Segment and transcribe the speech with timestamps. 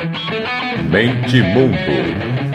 [0.00, 1.76] Mente Mundo,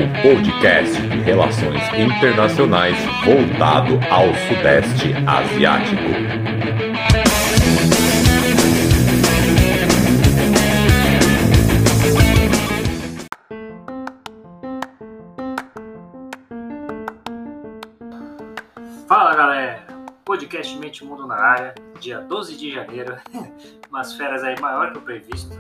[0.02, 6.02] o podcast de relações internacionais voltado ao Sudeste Asiático.
[19.08, 19.86] Fala galera,
[20.26, 23.16] podcast Mente Mundo na área, dia 12 de janeiro,
[23.88, 25.56] umas férias aí maior que o previsto,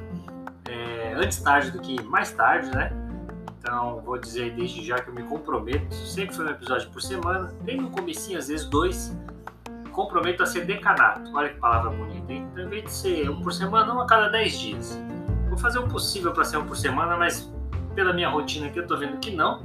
[0.68, 2.92] é, antes tarde do que mais tarde, né?
[3.60, 7.52] Então vou dizer desde já que eu me comprometo, sempre foi um episódio por semana,
[7.62, 9.18] bem no comecinho, às vezes dois,
[9.92, 12.48] comprometo a ser decanato, olha que palavra bonita, hein?
[12.52, 15.02] Então, em vez de ser um por semana, um a cada 10 dias.
[15.48, 17.52] Vou fazer o possível para ser um por semana, mas
[17.95, 19.64] pela minha rotina aqui eu tô vendo que não,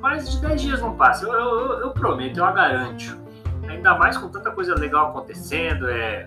[0.00, 3.18] mas de 10 dias não passa, eu, eu, eu prometo, eu a garanto.
[3.68, 6.26] Ainda mais com tanta coisa legal acontecendo, é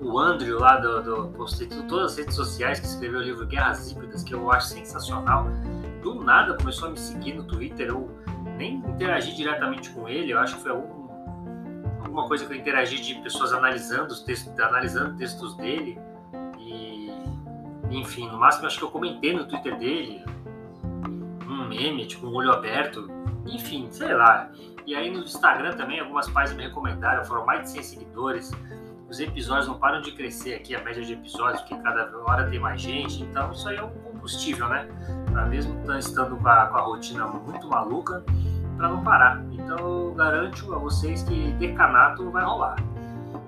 [0.00, 3.90] o Andrew lá do, do postei todas as redes sociais que escreveu o livro Guerras
[3.90, 5.46] Híbridas, que eu acho sensacional.
[6.02, 8.10] Do nada começou a me seguir no Twitter, eu
[8.56, 11.08] nem interagi diretamente com ele, eu acho que foi algum,
[12.02, 15.98] alguma coisa que eu interagi de pessoas analisando os textos, analisando textos dele.
[16.58, 17.12] E
[17.90, 20.24] enfim, no máximo acho que eu comentei no Twitter dele
[21.46, 23.06] um meme, tipo um olho aberto,
[23.46, 24.50] enfim, sei lá.
[24.86, 28.50] E aí no Instagram também algumas páginas me recomendaram, foram mais de 100 seguidores
[29.10, 32.60] os episódios não param de crescer aqui, a média de episódios, porque cada hora tem
[32.60, 34.88] mais gente, então isso aí é um combustível, né?
[35.32, 38.24] Para mesmo estando com a, com a, rotina muito maluca,
[38.76, 39.42] para não parar.
[39.50, 42.76] Então eu garanto a vocês que decanato vai rolar.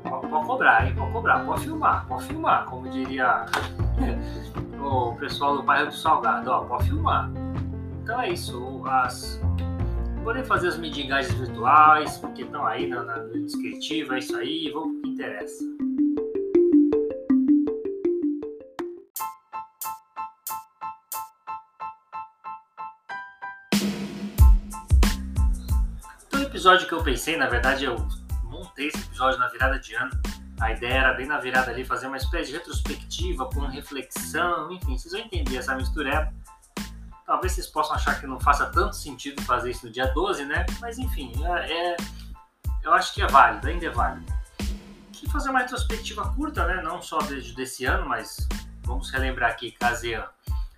[0.03, 0.95] Pode, pode cobrar, hein?
[0.97, 3.47] Pode cobrar, pode filmar, pode filmar, como diria
[4.83, 7.31] o pessoal do bairro do Salgado, ó, pode filmar.
[8.03, 9.41] Então é isso, as
[10.25, 14.71] Podem fazer as mendigagens virtuais, porque estão aí na, na, no descritivo, é isso aí,
[14.71, 15.65] vamos pro que interessa.
[26.29, 27.97] Então, o episódio que eu pensei, na verdade, eu
[28.45, 30.13] montei esse episódio na virada de ano.
[30.61, 34.97] A ideia era bem na virada ali, fazer uma espécie de retrospectiva com reflexão, enfim,
[34.97, 36.33] vocês vão entender essa mistura
[37.43, 40.65] Talvez vocês possam achar que não faça tanto sentido fazer isso no dia 12, né?
[40.81, 41.97] Mas enfim, é, é
[42.85, 44.33] eu acho que é válido, ainda é válido.
[45.21, 46.81] E fazer uma retrospectiva curta, né?
[46.83, 48.47] Não só desde desse ano, mas
[48.85, 50.25] vamos relembrar que a ASEAN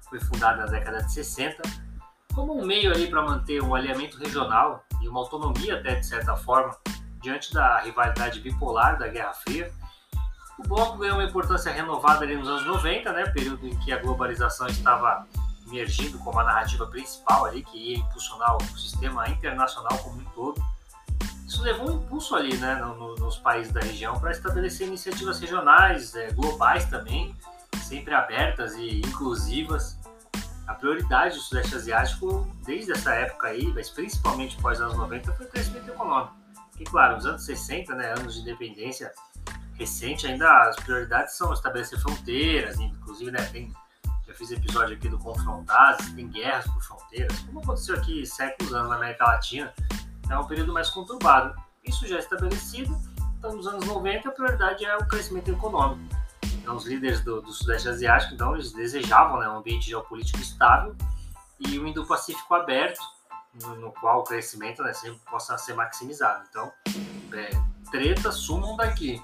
[0.08, 1.60] foi fundada na década de 60
[2.34, 6.34] como um meio ali para manter um alinhamento regional e uma autonomia até de certa
[6.34, 6.74] forma
[7.20, 9.70] diante da rivalidade bipolar da Guerra Fria.
[10.58, 13.98] O bloco ganhou uma importância renovada ali nos anos 90, né, período em que a
[13.98, 15.26] globalização estava
[15.74, 20.64] emergindo como a narrativa principal ali, que ia impulsionar o sistema internacional como um todo.
[21.46, 25.40] Isso levou um impulso ali, né, no, no, nos países da região para estabelecer iniciativas
[25.40, 27.36] regionais, é, globais também,
[27.82, 29.98] sempre abertas e inclusivas.
[30.66, 35.46] A prioridade do Sudeste Asiático, desde essa época aí, mas principalmente pós anos 90, foi
[35.46, 36.34] o crescimento econômico.
[36.76, 39.12] Que, claro, nos anos 60, né, anos de independência
[39.74, 43.72] recente, ainda as prioridades são estabelecer fronteiras, inclusive, né, tem
[44.34, 48.88] já fiz episódio aqui do Confrontados, tem guerras por fronteiras, como aconteceu aqui séculos anos
[48.88, 49.72] na América Latina,
[50.28, 51.54] é um período mais conturbado.
[51.84, 52.98] Isso já é estabelecido,
[53.38, 56.02] então nos anos 90 a prioridade é o crescimento econômico.
[56.54, 60.96] Então os líderes do, do Sudeste Asiático, então eles desejavam né, um ambiente geopolítico estável
[61.60, 63.00] e um Indo-Pacífico aberto,
[63.62, 66.44] no, no, qual o crescimento né, sempre possa ser maximizado.
[66.50, 66.72] Então,
[67.32, 67.50] é,
[67.90, 69.22] tretas sumam daqui.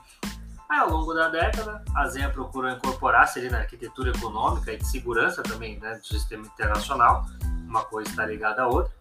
[0.70, 4.86] Aí, ao longo da década, a Zenha procurou incorporar-se ali na arquitetura econômica e de
[4.86, 7.26] segurança também né, do sistema internacional,
[7.66, 8.94] uma coisa está ligada à outra,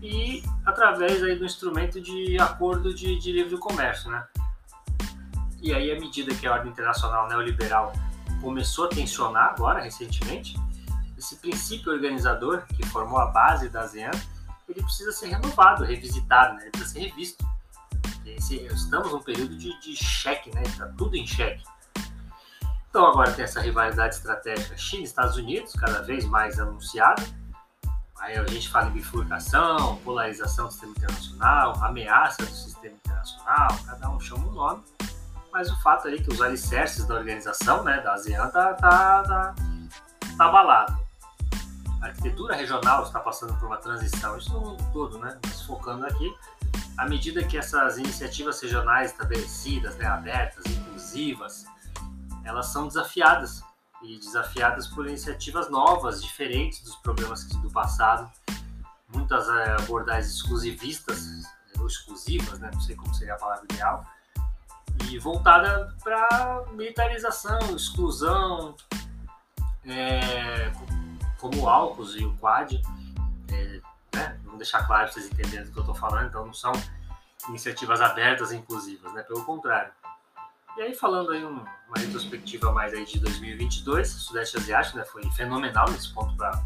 [0.00, 4.26] e através aí do instrumento de acordo de, de livre comércio, né?
[5.60, 7.92] E aí, à medida que a ordem internacional neoliberal
[8.40, 10.58] começou a tensionar agora, recentemente,
[11.18, 14.10] esse princípio organizador que formou a base da ASEAN,
[14.66, 16.62] ele precisa ser renovado, revisitado, né?
[16.62, 17.51] ele precisa ser revisto
[18.26, 20.62] estamos num período de, de cheque, né?
[20.62, 21.62] Está tudo em cheque.
[22.88, 27.22] Então agora tem essa rivalidade estratégica China Estados Unidos, cada vez mais anunciada.
[28.20, 34.10] Aí a gente fala em bifurcação, polarização do sistema internacional, ameaça do sistema internacional, cada
[34.10, 34.84] um chama um nome.
[35.52, 39.54] Mas o fato aí que os alicerces da organização, né, da ASEAN, tá, tá, tá,
[40.36, 40.96] tá abalado.
[42.00, 45.38] A arquitetura regional está passando por uma transição, isso no mundo todo, né?
[45.46, 46.32] Mas focando aqui,
[46.96, 51.64] à medida que essas iniciativas regionais estabelecidas, né, abertas, inclusivas,
[52.44, 53.62] elas são desafiadas
[54.02, 58.30] e desafiadas por iniciativas novas, diferentes dos problemas do passado,
[59.14, 61.44] muitas é, abordagens exclusivistas
[61.78, 64.04] ou exclusivas, né, não sei como seria a palavra ideal,
[65.08, 68.74] e voltada para militarização, exclusão,
[69.84, 70.72] é,
[71.38, 72.80] como o AUKUS e o Quad,
[73.50, 73.80] é,
[74.14, 74.38] né?
[74.44, 76.72] vamos deixar claro para vocês entenderem do que eu estou falando, então não são
[77.48, 79.22] iniciativas abertas e inclusivas, né?
[79.22, 79.92] pelo contrário.
[80.76, 81.66] E aí falando aí uma
[81.96, 86.64] retrospectiva mais aí de 2022, o Sudeste Asiático né, foi fenomenal nesse ponto para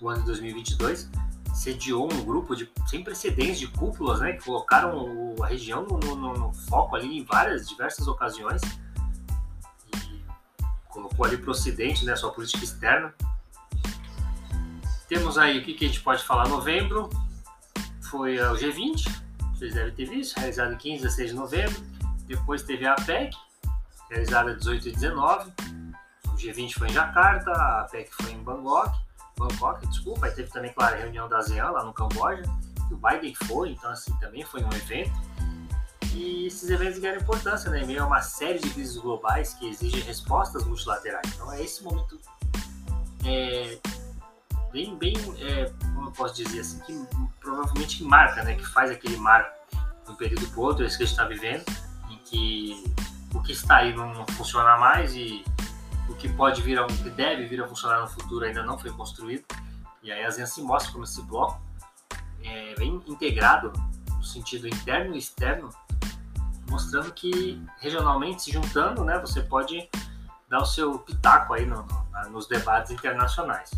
[0.00, 1.10] o ano de 2022,
[1.54, 5.98] sediou um grupo de sem precedentes de cúpulas, né, que colocaram o, a região no,
[5.98, 8.62] no, no, foco ali em várias diversas ocasiões
[9.94, 10.24] e
[10.88, 13.14] colocou ali para o Ocidente, né, sua política externa.
[15.08, 16.48] Temos aí o que, que a gente pode falar.
[16.48, 17.10] Novembro
[18.10, 19.04] foi o G20,
[19.54, 21.94] vocês devem ter visto, realizado em 15 a 16 de novembro
[22.26, 23.36] depois teve a APEC,
[24.10, 25.52] realizada 18 e 19.
[26.26, 28.98] O G20 foi em Jacarta, a APEC foi em Bangkok.
[29.36, 30.26] Bangkok, desculpa.
[30.26, 32.42] Aí teve também, claro, a reunião da ASEAN lá no Camboja,
[32.90, 35.12] o Biden foi, então assim, também foi um evento.
[36.14, 37.84] E esses eventos ganharam importância, né?
[37.84, 41.26] Meio a uma série de crises globais que exigem respostas multilaterais.
[41.34, 42.20] Então é esse momento
[43.24, 43.78] é,
[44.74, 46.92] bem, bem, é, como eu posso dizer assim, que
[47.40, 48.56] provavelmente marca, né?
[48.56, 49.50] Que faz aquele marco
[50.04, 51.64] de um período para outro, esse que a gente está vivendo
[52.24, 52.84] que
[53.32, 55.44] o que está aí não, funciona mais e
[56.08, 58.90] o que pode vir a, que deve vir a funcionar no futuro ainda não foi
[58.90, 59.44] construído.
[60.02, 61.60] E aí a Zen se mostra como esse bloco
[62.42, 63.72] é bem integrado
[64.10, 65.70] no sentido interno e externo,
[66.68, 69.88] mostrando que regionalmente se juntando, né, você pode
[70.48, 73.70] dar o seu pitaco aí no, no, nos debates internacionais.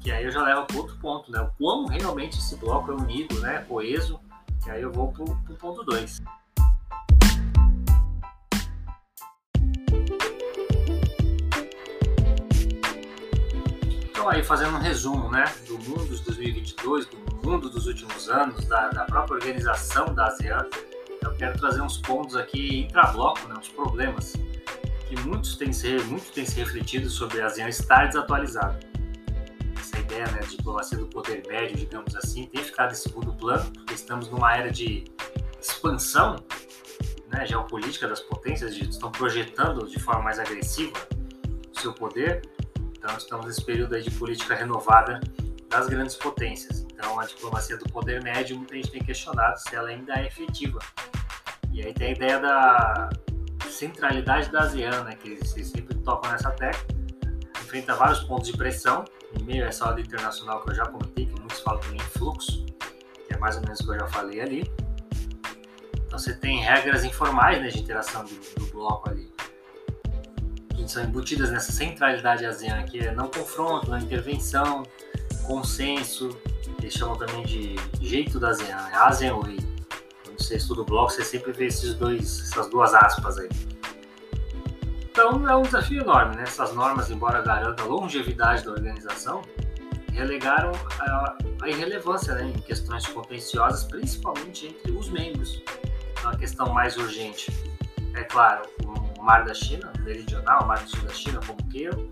[0.00, 2.94] Que aí eu já levo para outro ponto, né, o quão realmente esse bloco é
[2.94, 4.20] unido, né, coeso,
[4.62, 6.22] que aí eu vou para o ponto 2.
[14.10, 18.66] Então aí fazendo um resumo, né, do mundo de 2022, do mundo dos últimos anos,
[18.66, 20.64] da, da própria organização da ASEAN,
[21.22, 24.34] eu quero trazer uns pontos aqui intra-bloco, né, uns problemas
[25.08, 28.87] que muitos têm se, muito se refletido sobre a ASEAN estar desatualizada.
[30.08, 34.28] Ideia né, diplomacia do poder médio, digamos assim, tem ficado em segundo plano, porque estamos
[34.30, 35.04] numa era de
[35.60, 36.36] expansão
[37.28, 40.92] né, geopolítica das potências, de, estão projetando de forma mais agressiva
[41.74, 42.42] o seu poder,
[42.98, 45.20] então, estamos nesse período aí de política renovada
[45.68, 46.84] das grandes potências.
[46.92, 50.80] Então, a diplomacia do poder médio, muita gente tem questionado se ela ainda é efetiva.
[51.72, 53.08] E aí tem a ideia da
[53.70, 56.86] centralidade da ASEAN, né, que eles sempre tocam nessa tecla,
[57.62, 59.04] enfrenta vários pontos de pressão,
[59.34, 62.64] em meio a essa ordem internacional que eu já comentei, que muitos falam também fluxo,
[63.26, 64.72] que é mais ou menos o que eu já falei ali.
[66.06, 69.28] Então, você tem regras informais né, de interação do, do bloco ali
[70.88, 74.82] são embutidas nessa centralidade ASEAN, que é não confronto, não intervenção,
[75.46, 76.30] consenso,
[76.78, 79.58] eles chamam também de jeito da ASEAN, é ASEAN Way.
[80.24, 83.48] Quando você estuda o bloco, você sempre vê esses dois, essas duas aspas aí.
[85.18, 86.44] Então é um desafio enorme, né?
[86.44, 89.42] Essas normas, embora garantam a longevidade da organização,
[90.12, 90.70] relegaram
[91.00, 95.60] a, a irrelevância né, em questões contenciosas, principalmente entre os membros.
[96.12, 97.50] Então, a questão mais urgente,
[98.14, 102.08] é claro, o Mar da China, meridional, o Mar do Sul da China, como queiram,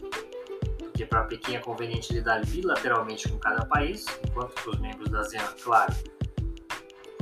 [0.81, 5.21] porque para Pequim é conveniente lidar bilateralmente com cada país, enquanto para os membros da
[5.21, 5.95] ASEAN, claro,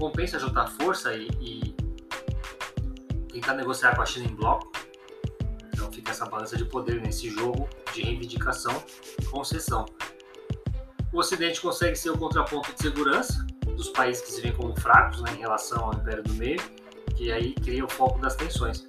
[0.01, 1.77] compensa juntar força e, e
[3.31, 4.73] tentar negociar com a China em bloco.
[5.85, 8.83] Então fica essa balança de poder nesse jogo de reivindicação
[9.21, 9.85] e concessão.
[11.13, 15.20] O Ocidente consegue ser o contraponto de segurança dos países que se veem como fracos
[15.20, 16.61] né, em relação ao Império do Meio,
[17.15, 18.85] que aí cria o foco das tensões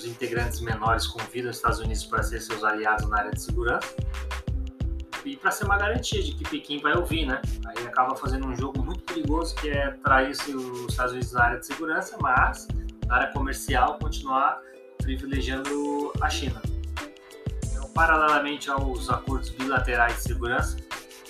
[0.00, 3.94] os integrantes menores convidam os Estados Unidos para ser seus aliados na área de segurança
[5.26, 7.42] e para ser uma garantia de que Pequim vai ouvir, né?
[7.66, 11.58] Aí acaba fazendo um jogo muito perigoso que é trair os Estados Unidos na área
[11.58, 12.66] de segurança, mas
[13.06, 14.58] na área comercial continuar
[15.16, 16.62] privilegiando a China.
[17.64, 20.76] Então, paralelamente aos acordos bilaterais de segurança,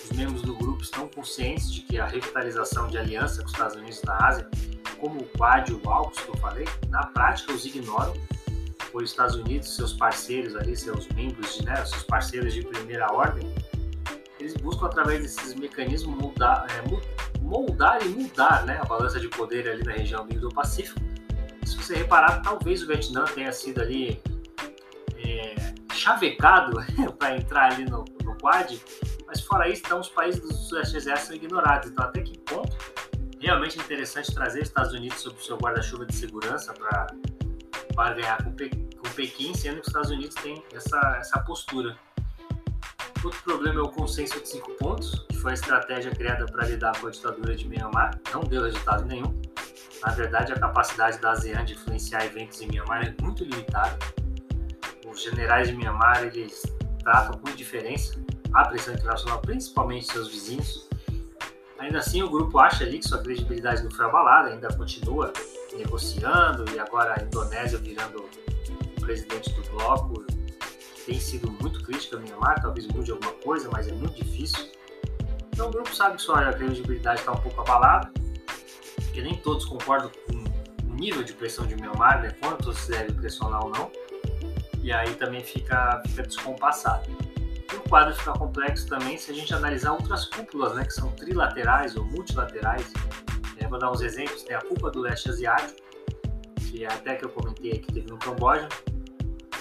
[0.05, 3.77] os membros do grupo estão conscientes de que a revitalização de aliança com os Estados
[3.77, 4.51] Unidos na Ásia,
[4.99, 8.15] como o Quad e o AUKUS que eu falei, na prática os ignoram
[8.93, 13.51] por Estados Unidos, seus parceiros ali, seus membros, de, né, seus parceiros de primeira ordem,
[14.39, 19.69] eles buscam através desses mecanismos moldar, é, moldar e mudar né, a balança de poder
[19.69, 21.10] ali na região do Indo-Pacífico.
[21.71, 24.21] Se você reparar, talvez o Vietnã tenha sido ali
[25.25, 25.55] é,
[25.95, 26.77] chavecado
[27.17, 28.77] para entrar ali no, no Quad,
[29.27, 31.91] mas fora isso, então os países do Sudeste são ignorados.
[31.91, 32.77] Então, até que ponto
[33.39, 37.07] realmente é interessante trazer os Estados Unidos sob o seu guarda-chuva de segurança para
[37.95, 41.97] barganhar com, Pe com Pequim, sendo que os Estados Unidos têm essa, essa postura.
[43.23, 46.99] Outro problema é o consenso de cinco pontos, que foi a estratégia criada para lidar
[46.99, 48.19] com a ditadura de Myanmar.
[48.33, 49.41] Não deu resultado nenhum.
[50.03, 53.99] Na verdade, a capacidade da ASEAN de influenciar eventos em Myanmar é muito limitada.
[55.07, 56.63] Os generais de Myanmar eles
[57.03, 58.19] tratam com indiferença
[58.53, 60.89] a pressão internacional, principalmente seus vizinhos.
[61.79, 65.33] Ainda assim, o grupo acha ali que sua credibilidade não foi abalada, ainda continua
[65.77, 68.29] negociando e agora a Indonésia virando
[68.97, 70.25] o presidente do bloco
[71.07, 74.71] tem sido muito crítica ao Myanmar, talvez mude alguma coisa, mas é muito difícil.
[75.53, 78.13] Então o grupo sabe que sua credibilidade está um pouco abalada,
[79.21, 83.13] porque nem todos concordam com o nível de pressão de Myanmar, né, quanto se deve
[83.13, 83.91] pressionar ou não,
[84.83, 87.09] e aí também fica, fica descompassado.
[87.73, 91.11] E o quadro fica complexo também se a gente analisar outras cúpulas, né, que são
[91.13, 92.93] trilaterais ou multilaterais.
[93.59, 95.79] É, vou dar uns exemplos, tem a cúpula do leste asiático,
[96.61, 98.69] que é até que eu comentei que teve no Camboja,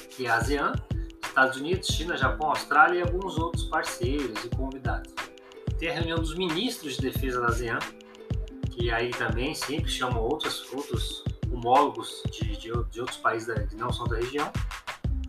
[0.10, 0.74] que é a ASEAN,
[1.22, 5.14] Estados Unidos, China, Japão, Austrália e alguns outros parceiros e convidados.
[5.78, 7.80] Tem a reunião dos ministros de defesa da ASEAN,
[8.80, 11.22] que aí também sempre chamam outros, outros
[11.52, 14.50] homólogos de, de, de outros países que não são da região.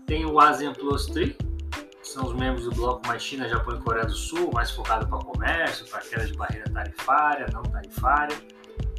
[0.06, 3.80] Tem o ASEAN Plus 3, que são os membros do bloco mais China, Japão e
[3.80, 8.36] Coreia do Sul, mais focado para comércio, para queda de barreira tarifária, não tarifária.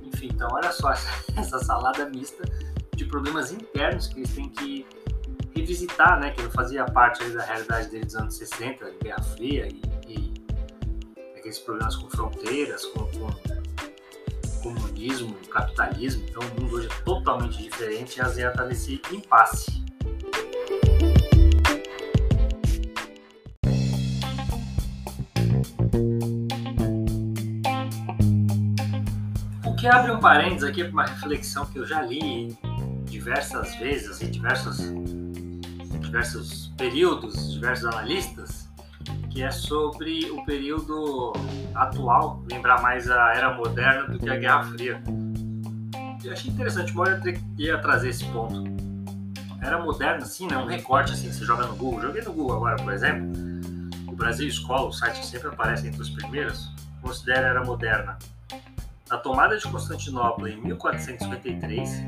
[0.04, 2.44] Enfim, então olha só essa salada mista
[2.94, 4.86] de problemas internos que eles têm que
[5.56, 9.82] revisitar, né, que não fazia parte da realidade deles dos anos 60, Guerra Fria e,
[10.08, 10.34] e
[11.38, 13.28] aqueles problemas com fronteiras, com, com
[14.62, 16.24] comunismo, capitalismo.
[16.30, 19.84] Então o mundo hoje é totalmente diferente e a ASEAN está nesse impasse.
[29.66, 32.56] O que abre um parênteses aqui para uma reflexão que eu já li
[33.06, 34.80] diversas vezes, assim, diversos
[36.12, 38.61] diversos períodos, diversos analistas,
[39.32, 41.34] que é sobre o período
[41.74, 45.02] atual, lembrar mais a era moderna do que a Guerra Fria.
[46.24, 48.64] Eu achei interessante, uma eu ia trazer esse ponto.
[49.62, 50.58] Era moderna, sim, né?
[50.58, 52.02] Um recorte assim, você joga no Google.
[52.02, 53.32] Joguei no Google agora, por exemplo.
[54.08, 56.70] O Brasil Escola, o site que sempre aparece entre os primeiros,
[57.02, 58.18] considera a era moderna.
[59.10, 62.04] A tomada de Constantinopla em 1453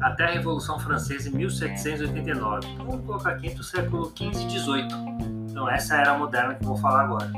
[0.00, 2.68] até a Revolução Francesa em 1789.
[2.68, 5.37] Então vamos colocar aqui entre o século XV e XVIII.
[5.58, 7.32] Então essa era a moderna que eu vou falar agora.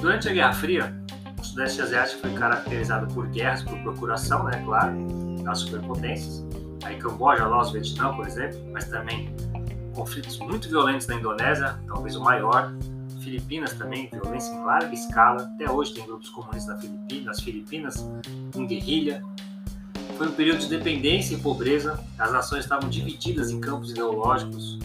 [0.00, 1.04] Durante a Guerra Fria,
[1.38, 4.96] o Sudeste Asiático foi caracterizado por guerras por procuração, né, claro,
[5.44, 6.42] das superpotências.
[6.82, 9.36] Aí Camboja, Laos, Vietnã, por exemplo, mas também
[9.94, 12.72] conflitos muito violentos na Indonésia, talvez o maior.
[13.20, 15.42] Filipinas também, violência em larga escala.
[15.42, 18.10] Até hoje tem grupos comunistas na Filipinas, nas Filipinas,
[18.56, 19.22] em guerrilha,
[20.20, 21.98] foi um período de dependência e pobreza.
[22.18, 24.78] As nações estavam divididas em campos ideológicos,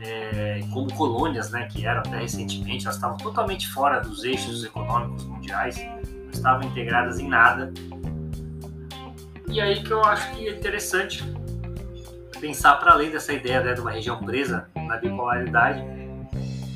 [0.00, 2.84] é, como colônias, né, que eram até recentemente.
[2.84, 7.72] Elas estavam totalmente fora dos eixos econômicos mundiais, não estavam integradas em nada.
[9.48, 11.24] E aí que eu acho que é interessante
[12.40, 15.82] pensar para além dessa ideia né, de uma região presa na bipolaridade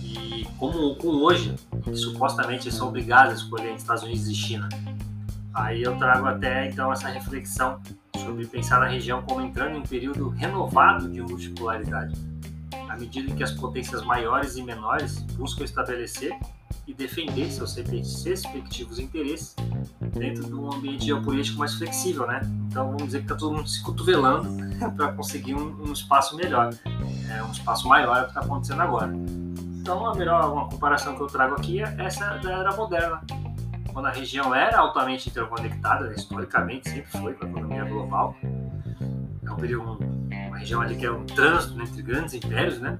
[0.04, 1.54] e como, como hoje,
[1.94, 4.68] supostamente são obrigados a escolher Estados Unidos e China.
[5.52, 7.80] Aí eu trago até então essa reflexão
[8.16, 12.14] sobre pensar na região como entrando em um período renovado de multipolaridade,
[13.00, 16.38] medida que as potências maiores e menores buscam estabelecer
[16.86, 19.54] e defender seus respectivos interesses
[20.12, 22.40] dentro de um ambiente geopolítico mais flexível, né?
[22.68, 24.48] Então vamos dizer que está todo mundo se cotovelando
[24.96, 26.70] para conseguir um, um, espaço melhor,
[27.30, 29.12] é, um espaço maior é o que está acontecendo agora.
[29.80, 33.22] Então a melhor uma comparação que eu trago aqui é essa da era moderna,
[33.92, 38.34] quando a região era altamente interconectada, né, historicamente sempre foi com a economia global.
[39.44, 39.98] É um período,
[40.60, 42.96] região ali que é um trânsito entre grandes impérios, né?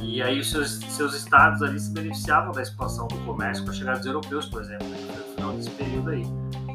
[0.00, 3.74] E aí os seus, seus estados ali se beneficiavam da expansão do comércio com a
[3.74, 6.24] chegada dos europeus, por exemplo, né, no final desse período aí.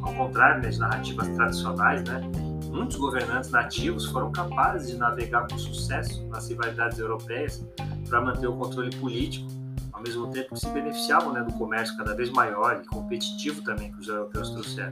[0.03, 2.21] Ao contrário né, de narrativas tradicionais, né?
[2.69, 7.65] Muitos governantes nativos foram capazes de navegar com sucesso nas rivalidades europeias
[8.07, 9.47] para manter o controle político
[9.93, 13.91] ao mesmo tempo que se beneficiavam né, do comércio cada vez maior e competitivo também
[13.93, 14.91] que os europeus trouxeram.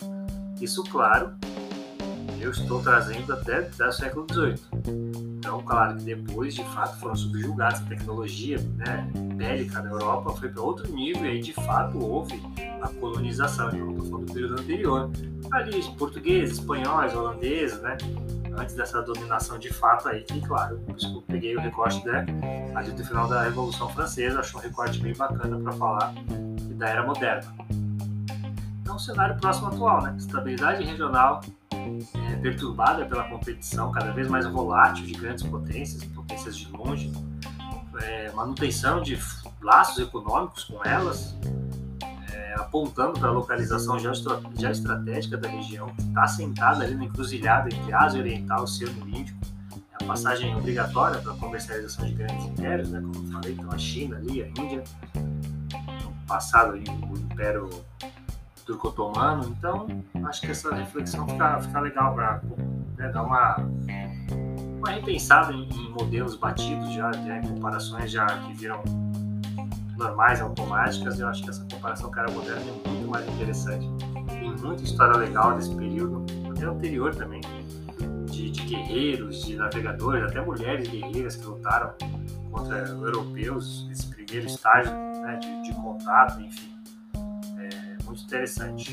[0.61, 1.33] Isso, claro,
[2.39, 4.55] eu estou trazendo até o século XVIII.
[5.37, 10.49] Então, claro que depois, de fato, foram subjugados a tecnologia né, bélica da Europa foi
[10.49, 12.41] para outro nível e aí, de fato, houve
[12.81, 13.69] a colonização.
[13.69, 15.11] Então, estou falando do período anterior.
[15.51, 17.97] Ali, portugueses, espanhóis, holandeses, né?
[18.57, 22.25] antes dessa dominação de fato aí, que claro, eu peguei o recorte né,
[22.75, 26.13] ali do final da Revolução Francesa, acho um recorte bem bacana para falar
[26.75, 27.53] da era moderna.
[28.81, 30.15] Então, o cenário próximo atual, né?
[30.17, 31.41] Estabilidade regional
[32.31, 37.11] é, perturbada pela competição cada vez mais volátil de grandes potências, potências de longe,
[38.01, 39.19] é, manutenção de
[39.61, 41.35] laços econômicos com elas,
[42.55, 48.19] apontando para a localização geoestratégica da região, que está sentada ali na encruzilhada entre Ásia
[48.19, 49.39] Oriental e Oceano Índico.
[49.99, 53.71] É a passagem obrigatória para a comercialização de grandes impérios, né, como eu falei, então
[53.71, 54.83] a China ali, a Índia.
[56.27, 57.69] passado, o Império
[58.65, 59.55] Turco-Otomano.
[59.57, 59.87] Então,
[60.25, 62.41] acho que essa reflexão fica, fica legal para
[62.97, 63.57] né, dar uma,
[64.77, 68.83] uma repensada em, em, modelos batidos já, em comparações já que viram
[69.97, 71.19] normais, automáticas.
[71.19, 73.87] Eu acho que essa comparação cara moderna é muito mais interessante.
[74.27, 77.41] Tem muita história legal desse período, até anterior também,
[78.25, 81.93] de, de guerreiros, de navegadores, até mulheres guerreiras que lutaram
[82.51, 86.72] contra europeus nesse primeiro estágio né, de, de contato, enfim.
[88.13, 88.91] Muito interessante.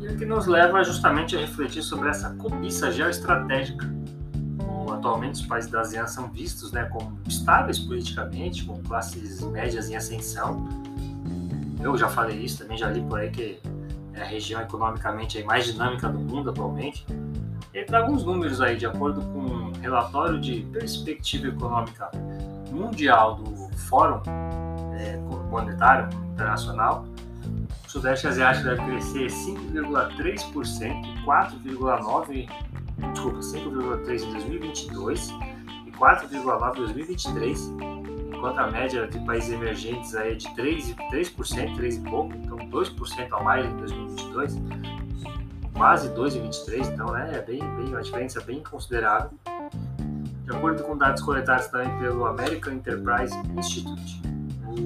[0.00, 3.92] E o que nos leva justamente a refletir sobre essa cobiça geoestratégica.
[4.92, 9.96] Atualmente, os países da ASEAN são vistos né, como estáveis politicamente, com classes médias em
[9.96, 10.68] ascensão.
[11.82, 13.60] Eu já falei isso, também já li por aí que
[14.14, 17.04] é a região economicamente mais dinâmica do mundo atualmente.
[17.76, 22.10] E alguns números aí, de acordo com um relatório de perspectiva econômica
[22.70, 24.22] mundial do Fórum
[24.98, 25.18] é,
[25.50, 27.04] Monetário Internacional,
[27.86, 32.48] o Sudeste Asiático deve crescer 5,3% e 4,9%,
[33.12, 35.28] desculpa, 5,3% em 2022
[35.86, 37.72] e 4,9% em 2023
[38.36, 42.56] enquanto a média de países emergentes aí é de 3%, 3%, 3 e pouco, então
[42.58, 44.56] 2% a mais em 2022,
[45.76, 49.30] quase 2,23, então né, é bem, bem, uma diferença bem considerável.
[50.44, 54.22] De acordo com dados coletados também pelo American Enterprise Institute,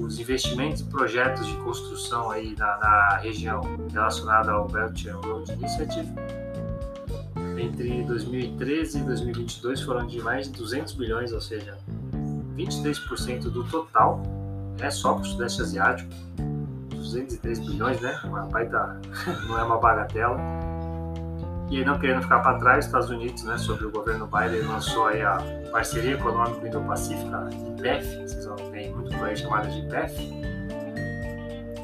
[0.01, 5.51] os investimentos e projetos de construção aí na, na região relacionada ao Belt and Road
[5.53, 6.11] Initiative
[7.61, 11.77] entre 2013 e 2022 foram de mais de 200 bilhões, ou seja,
[12.55, 14.21] 23% do total
[14.79, 16.09] é só para o Sudeste Asiático.
[16.95, 18.19] 203 bilhões, né?
[18.23, 18.99] Uma baita,
[19.47, 20.37] não é uma bagatela.
[21.71, 25.07] E não querendo ficar para trás, os Estados Unidos, né, sobre o governo Biden, lançou
[25.07, 25.37] aí a
[25.71, 30.13] Parceria Econômica Indo-Pacífica, IPEF, vocês vão ver muito por aí chamada de IPEF,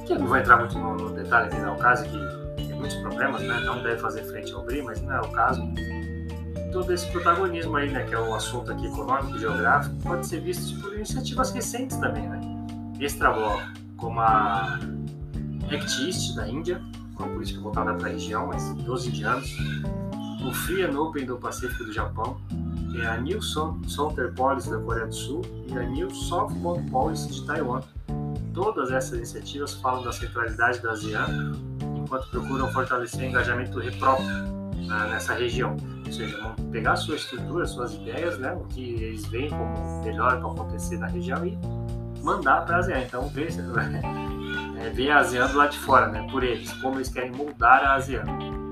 [0.05, 2.75] que eu não vou entrar muito no, detalhe aqui, não é o caso, que tem
[2.75, 5.61] muitos problemas, né, não deve fazer frente ao BRI, mas não é o caso
[6.73, 10.79] todo esse protagonismo aí, né, que é o assunto aqui econômico, geográfico, pode ser visto
[10.81, 12.41] por iniciativas recentes também, né?
[12.99, 13.63] Extrabloco,
[13.95, 14.79] como a
[15.71, 16.81] Act da Índia,
[17.23, 19.49] uma política voltada para a região, mas dos indianos,
[20.45, 22.37] o Free and Open do Pacífico do Japão,
[22.91, 27.45] tem a New Southern Policy da Coreia do Sul e a New Southbound Policy de
[27.45, 27.81] Taiwan.
[28.53, 31.53] Todas essas iniciativas falam da centralidade da ASEAN,
[31.95, 35.75] enquanto procuram fortalecer o engajamento próprio né, nessa região
[36.07, 40.39] ou seja, vão pegar sua estrutura, suas ideias, né, o que eles veem como melhor
[40.39, 41.57] para acontecer na região e
[42.23, 43.01] mandar para a ASEAN.
[43.01, 43.49] Então, ver,
[44.79, 47.83] é, ver a ASEAN do lado de fora, né, por eles, como eles querem moldar
[47.83, 48.23] a ASEAN.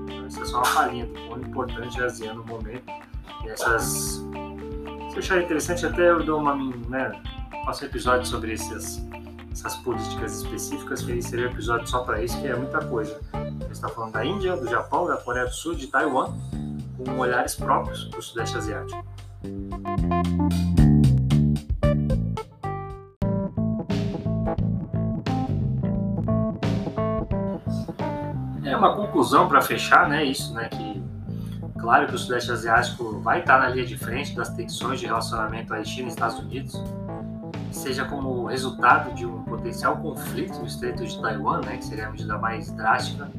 [0.04, 2.84] Então, isso é só uma palhinha do quão importante é a ASEAN no momento.
[3.44, 3.84] E essas.
[3.84, 6.54] Se eu achar interessante, até eu dou uma.
[6.54, 7.12] Né,
[7.64, 9.04] faço um episódio sobre esses,
[9.52, 13.20] essas políticas específicas, que seria um episódio só para isso, que é muita coisa.
[13.60, 16.32] Você está falando da Índia, do Japão, da Coreia do Sul, de Taiwan
[16.96, 19.04] com olhares próprios para o Sudeste Asiático.
[28.76, 30.22] É uma conclusão para fechar, né?
[30.22, 30.68] Isso, né?
[30.68, 31.02] Que
[31.80, 35.72] claro que o Sudeste Asiático vai estar na linha de frente das tensões de relacionamento
[35.72, 36.78] à China e Estados Unidos,
[37.70, 41.78] seja como resultado de um potencial conflito no Estreito de Taiwan, né?
[41.78, 43.30] Que seria a medida mais drástica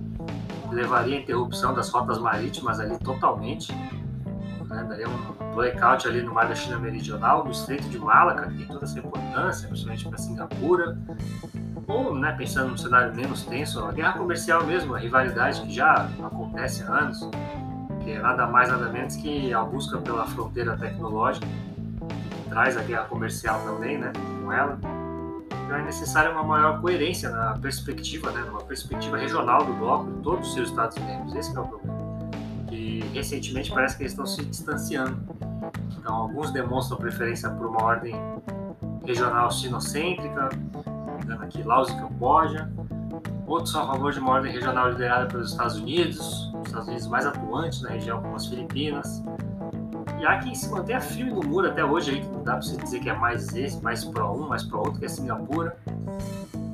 [0.71, 4.85] levaria à interrupção das rotas marítimas ali totalmente, né?
[4.89, 8.65] daria um blackout ali no mar da China Meridional, no Estreito de Malaca, que tem
[8.65, 10.97] toda essa importância, principalmente para Singapura,
[11.87, 16.09] ou, né, pensando num cenário menos tenso, a guerra comercial mesmo, a rivalidade que já
[16.23, 17.19] acontece há anos,
[18.03, 22.83] que é nada mais nada menos que a busca pela fronteira tecnológica, que traz a
[22.83, 24.11] guerra comercial também, né,
[24.43, 24.77] com ela
[25.67, 30.21] então é necessária uma maior coerência na perspectiva, né, numa perspectiva regional do bloco de
[30.21, 31.35] todos os seus Estados membros.
[31.35, 31.97] Esse é o problema.
[32.71, 35.19] E recentemente parece que eles estão se distanciando.
[35.97, 38.15] Então alguns demonstram preferência por uma ordem
[39.05, 40.49] regional sinocêntrica,
[41.27, 42.69] dando aqui e Camboja.
[43.45, 47.07] Outros são a favor de uma ordem regional liderada pelos Estados Unidos, os Estados Unidos
[47.07, 49.23] mais atuantes na região, como as Filipinas,
[50.19, 52.61] e há quem se mantenha firme no muro até hoje, aí, que não dá para
[52.61, 55.77] você dizer que é mais esse, mais pro um, mais pro outro, que é Singapura.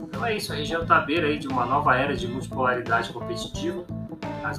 [0.03, 3.11] Então é isso, a região está à beira aí de uma nova era de multipolaridade
[3.11, 3.83] competitiva,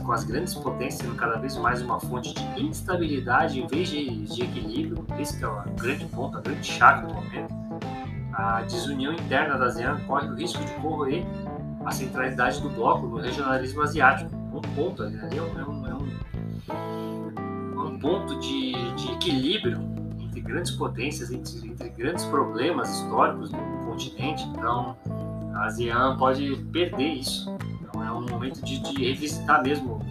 [0.01, 4.27] com as grandes potências sendo cada vez mais uma fonte de instabilidade em vez de,
[4.27, 5.07] de equilíbrio.
[5.19, 7.64] Esse é o grande ponto, a grande chave do momento.
[8.45, 11.25] A desunião interna da ASEAN corre o risco de corroer
[11.83, 14.31] a centralidade do bloco no regionalismo asiático.
[14.53, 15.95] Um ponto ali, ali é um, é
[17.89, 19.79] um ponto de, de equilíbrio
[20.21, 24.45] entre grandes potências, entre, entre, grandes problemas históricos do continente.
[24.49, 24.95] Então,
[25.55, 27.57] a ASEAN pode perder isso.
[27.81, 30.05] Então, é um momento de, de revisitar mesmo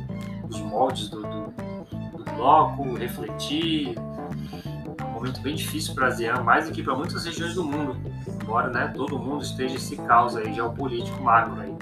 [0.49, 1.53] os moldes do, do,
[2.17, 3.93] do bloco, refletir.
[5.23, 7.95] É momento bem difícil para a ASEAN, mais do que para muitas regiões do mundo,
[8.41, 11.73] embora né, todo mundo esteja esse caos aí geopolítico macro aí.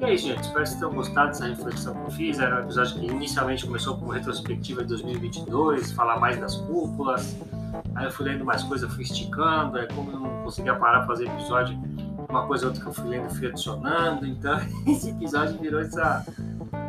[0.00, 0.42] E é isso, gente.
[0.42, 2.40] Espero que vocês tenham gostado dessa reflexão que eu fiz.
[2.40, 7.38] Era um episódio que inicialmente começou com retrospectiva de 2022, falar mais das cúpulas.
[7.94, 9.78] Aí eu fui lendo mais coisas, fui esticando.
[9.78, 11.78] Aí, como eu não conseguia parar para fazer episódio,
[12.28, 14.26] uma coisa ou outra que eu fui lendo, fui adicionando.
[14.26, 16.26] Então, esse episódio virou essa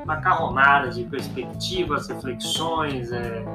[0.03, 3.45] macarronada de perspectivas, reflexões, é,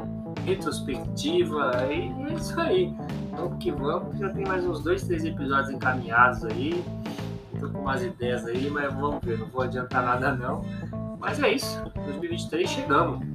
[0.49, 1.87] retrospectiva.
[1.91, 2.95] E é isso aí.
[3.33, 4.19] Vamos que vamos.
[4.19, 6.85] Já tem mais uns dois, três episódios encaminhados aí
[7.59, 10.65] tô com umas ideias aí, mas vamos ver, não vou adiantar nada não.
[11.19, 13.27] Mas é isso, 2023 chegamos.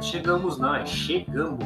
[0.00, 1.64] Chegamos não, é chegamos.